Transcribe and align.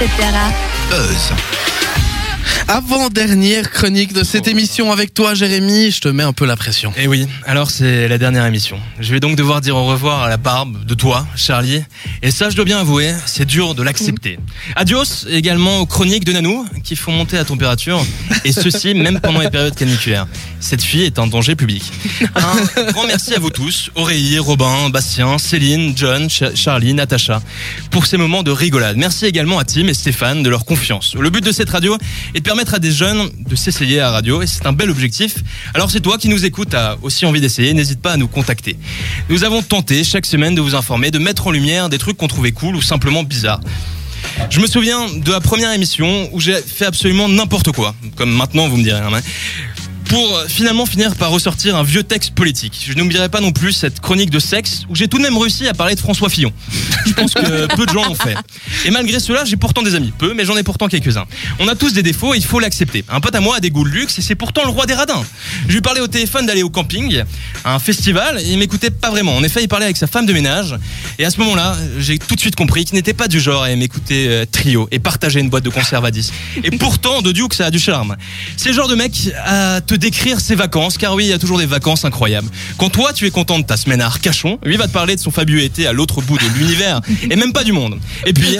etc. 0.00 0.52
Buzz. 0.90 1.32
Avant-dernière 2.68 3.70
chronique 3.70 4.12
de 4.12 4.24
cette 4.24 4.48
émission 4.48 4.90
avec 4.90 5.14
toi, 5.14 5.34
Jérémy. 5.34 5.92
Je 5.92 6.00
te 6.00 6.08
mets 6.08 6.24
un 6.24 6.32
peu 6.32 6.44
la 6.46 6.56
pression. 6.56 6.92
Eh 6.96 7.06
oui, 7.06 7.24
alors 7.46 7.70
c'est 7.70 8.08
la 8.08 8.18
dernière 8.18 8.44
émission. 8.44 8.80
Je 8.98 9.12
vais 9.12 9.20
donc 9.20 9.36
devoir 9.36 9.60
dire 9.60 9.76
au 9.76 9.86
revoir 9.86 10.24
à 10.24 10.28
la 10.28 10.36
barbe 10.36 10.84
de 10.84 10.94
toi, 10.94 11.28
Charlie. 11.36 11.84
Et 12.22 12.32
ça, 12.32 12.50
je 12.50 12.56
dois 12.56 12.64
bien 12.64 12.80
avouer, 12.80 13.14
c'est 13.24 13.44
dur 13.44 13.76
de 13.76 13.84
l'accepter. 13.84 14.40
Adios 14.74 15.26
également 15.30 15.78
aux 15.78 15.86
chroniques 15.86 16.24
de 16.24 16.32
Nanou, 16.32 16.66
qui 16.82 16.96
font 16.96 17.12
monter 17.12 17.36
la 17.36 17.44
température. 17.44 18.04
Et 18.44 18.50
ceci, 18.50 18.94
même 18.94 19.20
pendant 19.20 19.40
les 19.40 19.50
périodes 19.50 19.76
caniculaires. 19.76 20.26
Cette 20.58 20.82
fille 20.82 21.04
est 21.04 21.20
un 21.20 21.28
danger 21.28 21.54
public. 21.54 21.84
Un 22.34 22.90
grand 22.90 23.06
merci 23.06 23.32
à 23.34 23.38
vous 23.38 23.50
tous, 23.50 23.90
Aurélie, 23.94 24.40
Robin, 24.40 24.90
Bastien, 24.90 25.38
Céline, 25.38 25.92
John, 25.96 26.28
Ch- 26.28 26.56
Charlie, 26.56 26.94
Natacha, 26.94 27.40
pour 27.92 28.06
ces 28.06 28.16
moments 28.16 28.42
de 28.42 28.50
rigolade. 28.50 28.96
Merci 28.96 29.26
également 29.26 29.60
à 29.60 29.64
Tim 29.64 29.86
et 29.86 29.94
Stéphane 29.94 30.42
de 30.42 30.48
leur 30.50 30.64
confiance. 30.64 31.14
Le 31.14 31.30
but 31.30 31.44
de 31.44 31.52
cette 31.52 31.70
radio 31.70 31.96
est 32.34 32.38
de 32.40 32.42
permettre 32.42 32.55
à 32.74 32.78
des 32.78 32.90
jeunes 32.92 33.28
de 33.48 33.54
s'essayer 33.56 34.00
à 34.00 34.04
la 34.04 34.10
radio 34.10 34.42
et 34.42 34.46
c'est 34.46 34.66
un 34.66 34.72
bel 34.72 34.90
objectif. 34.90 35.36
Alors 35.74 35.90
c'est 35.90 36.00
toi 36.00 36.18
qui 36.18 36.28
nous 36.28 36.44
écoutes, 36.44 36.74
as 36.74 36.96
aussi 37.02 37.26
envie 37.26 37.40
d'essayer, 37.40 37.72
n'hésite 37.74 38.00
pas 38.00 38.12
à 38.12 38.16
nous 38.16 38.28
contacter. 38.28 38.76
Nous 39.28 39.44
avons 39.44 39.62
tenté 39.62 40.04
chaque 40.04 40.26
semaine 40.26 40.54
de 40.54 40.60
vous 40.60 40.74
informer, 40.74 41.10
de 41.10 41.18
mettre 41.18 41.46
en 41.46 41.50
lumière 41.50 41.88
des 41.88 41.98
trucs 41.98 42.16
qu'on 42.16 42.28
trouvait 42.28 42.52
cool 42.52 42.76
ou 42.76 42.82
simplement 42.82 43.22
bizarres. 43.22 43.60
Je 44.50 44.60
me 44.60 44.66
souviens 44.66 45.06
de 45.08 45.30
la 45.30 45.40
première 45.40 45.72
émission 45.72 46.28
où 46.32 46.40
j'ai 46.40 46.60
fait 46.60 46.86
absolument 46.86 47.28
n'importe 47.28 47.72
quoi, 47.72 47.94
comme 48.16 48.30
maintenant 48.30 48.68
vous 48.68 48.76
me 48.76 48.82
direz. 48.82 48.98
hein, 49.00 49.20
pour 50.08 50.36
euh, 50.36 50.46
finalement 50.48 50.86
finir 50.86 51.14
par 51.16 51.30
ressortir 51.30 51.76
un 51.76 51.82
vieux 51.82 52.02
texte 52.02 52.32
politique. 52.32 52.86
Je 52.88 52.94
n'oublierai 52.94 53.28
pas 53.28 53.40
non 53.40 53.52
plus 53.52 53.72
cette 53.72 54.00
chronique 54.00 54.30
de 54.30 54.38
sexe 54.38 54.82
où 54.88 54.94
j'ai 54.94 55.08
tout 55.08 55.18
de 55.18 55.22
même 55.22 55.36
réussi 55.36 55.66
à 55.68 55.74
parler 55.74 55.94
de 55.94 56.00
François 56.00 56.28
Fillon. 56.28 56.52
Je 57.06 57.12
pense 57.12 57.34
que 57.34 57.66
peu 57.76 57.86
de 57.86 57.92
gens 57.92 58.04
l'ont 58.04 58.14
fait. 58.14 58.36
Et 58.84 58.90
malgré 58.90 59.20
cela, 59.20 59.44
j'ai 59.44 59.56
pourtant 59.56 59.82
des 59.82 59.94
amis. 59.94 60.12
Peu, 60.16 60.34
mais 60.34 60.44
j'en 60.44 60.56
ai 60.56 60.62
pourtant 60.62 60.88
quelques-uns. 60.88 61.26
On 61.58 61.68
a 61.68 61.74
tous 61.74 61.92
des 61.92 62.02
défauts 62.02 62.34
et 62.34 62.38
il 62.38 62.44
faut 62.44 62.60
l'accepter. 62.60 63.04
Un 63.08 63.20
pote 63.20 63.34
à 63.34 63.40
moi 63.40 63.56
a 63.56 63.60
des 63.60 63.70
goûts 63.70 63.84
de 63.84 63.90
luxe 63.90 64.18
et 64.18 64.22
c'est 64.22 64.34
pourtant 64.34 64.62
le 64.64 64.70
roi 64.70 64.86
des 64.86 64.94
radins. 64.94 65.24
Je 65.68 65.74
lui 65.74 65.80
parlais 65.80 66.00
au 66.00 66.08
téléphone 66.08 66.46
d'aller 66.46 66.62
au 66.62 66.70
camping, 66.70 67.22
à 67.64 67.74
un 67.74 67.78
festival, 67.78 68.40
et 68.40 68.50
il 68.50 68.58
m'écoutait 68.58 68.90
pas 68.90 69.10
vraiment. 69.10 69.36
En 69.36 69.42
effet, 69.42 69.62
il 69.62 69.68
parlait 69.68 69.86
avec 69.86 69.96
sa 69.96 70.06
femme 70.06 70.26
de 70.26 70.32
ménage. 70.32 70.76
Et 71.18 71.24
à 71.24 71.30
ce 71.30 71.38
moment-là, 71.40 71.76
j'ai 71.98 72.18
tout 72.18 72.34
de 72.34 72.40
suite 72.40 72.56
compris 72.56 72.84
qu'il 72.84 72.94
n'était 72.94 73.14
pas 73.14 73.28
du 73.28 73.40
genre 73.40 73.64
à 73.64 73.74
m'écouter 73.74 74.26
euh, 74.28 74.44
trio 74.50 74.88
et 74.90 74.98
partager 74.98 75.40
une 75.40 75.50
boîte 75.50 75.64
de 75.64 75.70
conserve 75.70 76.04
à 76.04 76.10
10. 76.10 76.32
Et 76.64 76.70
pourtant, 76.72 77.22
de 77.22 77.32
Duke, 77.32 77.54
ça 77.54 77.66
a 77.66 77.70
du 77.70 77.78
charme. 77.78 78.16
C'est 78.56 78.68
le 78.68 78.74
genre 78.74 78.88
de 78.88 78.94
mec 78.94 79.30
à 79.44 79.80
te 79.80 79.95
décrire 79.96 80.40
ses 80.40 80.54
vacances, 80.54 80.98
car 80.98 81.14
oui, 81.14 81.24
il 81.24 81.30
y 81.30 81.32
a 81.32 81.38
toujours 81.38 81.58
des 81.58 81.66
vacances 81.66 82.04
incroyables. 82.04 82.48
Quand 82.78 82.90
toi, 82.90 83.12
tu 83.12 83.26
es 83.26 83.30
content 83.30 83.58
de 83.58 83.64
ta 83.64 83.76
semaine 83.76 84.00
à 84.00 84.06
Arcachon, 84.06 84.58
lui 84.64 84.76
va 84.76 84.86
te 84.86 84.92
parler 84.92 85.16
de 85.16 85.20
son 85.20 85.30
fabuleux 85.30 85.62
été 85.62 85.86
à 85.86 85.92
l'autre 85.92 86.22
bout 86.22 86.38
de 86.38 86.44
l'univers, 86.58 87.00
et 87.30 87.36
même 87.36 87.52
pas 87.52 87.64
du 87.64 87.72
monde. 87.72 87.98
Et 88.26 88.32
puis, 88.32 88.58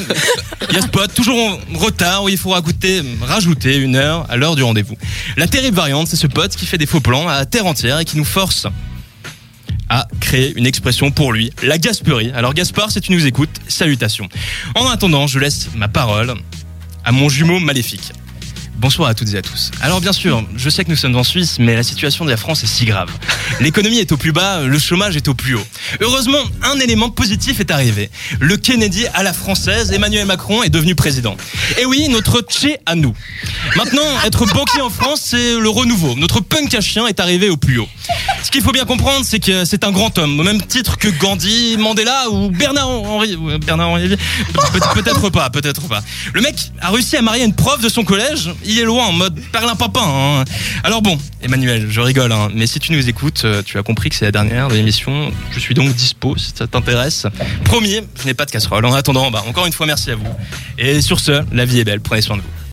il 0.70 0.74
y 0.74 0.78
a 0.78 0.82
ce 0.82 0.88
pote, 0.88 1.14
toujours 1.14 1.38
en 1.38 1.78
retard, 1.78 2.24
où 2.24 2.28
il 2.28 2.38
faut 2.38 2.50
rajouter, 2.50 3.02
rajouter 3.22 3.76
une 3.76 3.96
heure 3.96 4.26
à 4.28 4.36
l'heure 4.36 4.56
du 4.56 4.62
rendez-vous. 4.62 4.96
La 5.36 5.46
terrible 5.46 5.76
variante, 5.76 6.08
c'est 6.08 6.16
ce 6.16 6.26
pote 6.26 6.56
qui 6.56 6.66
fait 6.66 6.78
des 6.78 6.86
faux 6.86 7.00
plans 7.00 7.28
à 7.28 7.44
terre 7.46 7.66
entière 7.66 8.00
et 8.00 8.04
qui 8.04 8.16
nous 8.16 8.24
force 8.24 8.66
à 9.88 10.08
créer 10.20 10.52
une 10.56 10.66
expression 10.66 11.10
pour 11.10 11.32
lui, 11.32 11.52
la 11.62 11.78
gasperie. 11.78 12.32
Alors 12.34 12.54
Gaspard, 12.54 12.90
si 12.90 13.00
tu 13.00 13.12
nous 13.12 13.26
écoutes, 13.26 13.60
salutations. 13.68 14.28
En 14.74 14.88
attendant, 14.88 15.26
je 15.26 15.38
laisse 15.38 15.68
ma 15.76 15.88
parole 15.88 16.34
à 17.04 17.12
mon 17.12 17.28
jumeau 17.28 17.60
maléfique. 17.60 18.12
Bonsoir 18.78 19.08
à 19.08 19.14
toutes 19.14 19.32
et 19.32 19.38
à 19.38 19.42
tous. 19.42 19.70
Alors 19.80 20.02
bien 20.02 20.12
sûr, 20.12 20.44
je 20.54 20.68
sais 20.68 20.84
que 20.84 20.90
nous 20.90 20.96
sommes 20.96 21.16
en 21.16 21.24
Suisse, 21.24 21.56
mais 21.58 21.74
la 21.74 21.82
situation 21.82 22.26
de 22.26 22.30
la 22.30 22.36
France 22.36 22.62
est 22.62 22.66
si 22.66 22.84
grave. 22.84 23.10
L'économie 23.60 23.98
est 23.98 24.12
au 24.12 24.18
plus 24.18 24.32
bas, 24.32 24.60
le 24.60 24.78
chômage 24.78 25.16
est 25.16 25.28
au 25.28 25.34
plus 25.34 25.54
haut. 25.54 25.66
Heureusement, 26.00 26.42
un 26.62 26.78
élément 26.78 27.08
positif 27.08 27.58
est 27.60 27.70
arrivé. 27.70 28.10
Le 28.38 28.58
Kennedy 28.58 29.06
à 29.14 29.22
la 29.22 29.32
française, 29.32 29.92
Emmanuel 29.92 30.26
Macron 30.26 30.62
est 30.62 30.68
devenu 30.68 30.94
président. 30.94 31.38
Et 31.80 31.86
oui, 31.86 32.08
notre 32.10 32.42
Tché 32.42 32.76
à 32.84 32.94
nous. 32.94 33.14
Maintenant, 33.76 34.02
être 34.26 34.44
banquier 34.52 34.82
en 34.82 34.90
France, 34.90 35.22
c'est 35.24 35.58
le 35.58 35.68
renouveau. 35.70 36.14
Notre 36.16 36.40
punk 36.40 36.74
à 36.74 36.82
chien 36.82 37.06
est 37.06 37.18
arrivé 37.18 37.48
au 37.48 37.56
plus 37.56 37.78
haut. 37.78 37.88
Ce 38.46 38.50
qu'il 38.52 38.62
faut 38.62 38.70
bien 38.70 38.84
comprendre, 38.84 39.24
c'est 39.26 39.40
que 39.40 39.64
c'est 39.64 39.82
un 39.82 39.90
grand 39.90 40.16
homme, 40.18 40.38
au 40.38 40.44
même 40.44 40.62
titre 40.62 40.98
que 40.98 41.08
Gandhi, 41.08 41.76
Mandela 41.80 42.30
ou 42.30 42.48
Bernard 42.48 42.88
Henri. 42.88 43.34
ou 43.34 43.58
Bernard 43.58 43.88
Henri. 43.88 44.08
Peut- 44.54 44.80
Peut-être 45.02 45.30
pas, 45.30 45.50
peut-être 45.50 45.88
pas. 45.88 46.00
Le 46.32 46.40
mec 46.40 46.54
a 46.80 46.90
réussi 46.90 47.16
à 47.16 47.22
marier 47.22 47.44
une 47.44 47.54
prof 47.54 47.80
de 47.80 47.88
son 47.88 48.04
collège. 48.04 48.50
Il 48.64 48.78
est 48.78 48.84
loin 48.84 49.06
en 49.06 49.12
mode 49.12 49.36
perlimpinpin. 49.50 50.00
Hein. 50.04 50.44
Alors 50.84 51.02
bon, 51.02 51.18
Emmanuel, 51.42 51.88
je 51.90 52.00
rigole, 52.00 52.30
hein, 52.30 52.48
mais 52.54 52.68
si 52.68 52.78
tu 52.78 52.92
nous 52.92 53.08
écoutes, 53.08 53.42
euh, 53.44 53.64
tu 53.66 53.78
as 53.78 53.82
compris 53.82 54.10
que 54.10 54.14
c'est 54.14 54.26
la 54.26 54.32
dernière 54.32 54.68
de 54.68 54.74
l'émission. 54.74 55.32
Je 55.50 55.58
suis 55.58 55.74
donc 55.74 55.92
dispo 55.94 56.36
si 56.38 56.52
ça 56.54 56.68
t'intéresse. 56.68 57.26
Promis, 57.64 57.98
je 58.20 58.26
n'ai 58.26 58.34
pas 58.34 58.44
de 58.44 58.52
casserole. 58.52 58.84
En 58.86 58.94
attendant, 58.94 59.28
bah, 59.32 59.42
encore 59.48 59.66
une 59.66 59.72
fois, 59.72 59.86
merci 59.86 60.12
à 60.12 60.14
vous. 60.14 60.24
Et 60.78 61.00
sur 61.02 61.18
ce, 61.18 61.42
la 61.52 61.64
vie 61.64 61.80
est 61.80 61.84
belle. 61.84 62.00
Prenez 62.00 62.22
soin 62.22 62.36
de 62.36 62.42
vous. 62.42 62.48